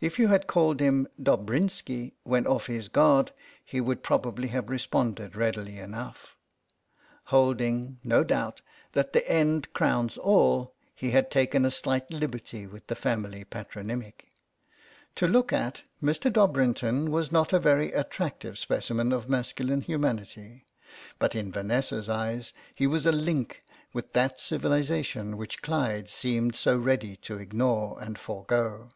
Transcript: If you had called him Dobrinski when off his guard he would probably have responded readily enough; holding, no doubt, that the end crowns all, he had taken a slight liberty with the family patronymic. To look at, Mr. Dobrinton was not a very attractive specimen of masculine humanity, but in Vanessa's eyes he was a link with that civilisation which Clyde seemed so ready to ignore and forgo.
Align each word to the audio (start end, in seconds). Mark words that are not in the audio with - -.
If 0.00 0.18
you 0.18 0.26
had 0.26 0.48
called 0.48 0.80
him 0.80 1.06
Dobrinski 1.16 2.14
when 2.24 2.44
off 2.44 2.66
his 2.66 2.88
guard 2.88 3.30
he 3.64 3.80
would 3.80 4.02
probably 4.02 4.48
have 4.48 4.68
responded 4.68 5.36
readily 5.36 5.78
enough; 5.78 6.36
holding, 7.26 8.00
no 8.02 8.24
doubt, 8.24 8.62
that 8.94 9.12
the 9.12 9.30
end 9.30 9.72
crowns 9.72 10.18
all, 10.18 10.74
he 10.92 11.12
had 11.12 11.30
taken 11.30 11.64
a 11.64 11.70
slight 11.70 12.10
liberty 12.10 12.66
with 12.66 12.88
the 12.88 12.96
family 12.96 13.44
patronymic. 13.44 14.26
To 15.14 15.28
look 15.28 15.52
at, 15.52 15.82
Mr. 16.02 16.32
Dobrinton 16.32 17.10
was 17.12 17.30
not 17.30 17.52
a 17.52 17.60
very 17.60 17.92
attractive 17.92 18.58
specimen 18.58 19.12
of 19.12 19.28
masculine 19.30 19.82
humanity, 19.82 20.66
but 21.20 21.36
in 21.36 21.52
Vanessa's 21.52 22.08
eyes 22.08 22.52
he 22.74 22.88
was 22.88 23.06
a 23.06 23.12
link 23.12 23.62
with 23.92 24.14
that 24.14 24.40
civilisation 24.40 25.36
which 25.36 25.62
Clyde 25.62 26.10
seemed 26.10 26.56
so 26.56 26.76
ready 26.76 27.14
to 27.18 27.38
ignore 27.38 28.02
and 28.02 28.18
forgo. 28.18 28.88